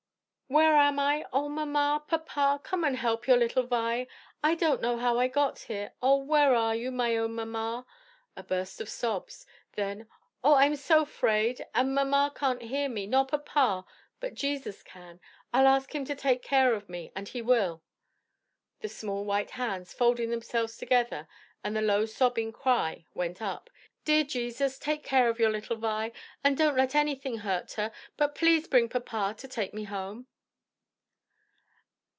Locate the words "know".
4.81-4.97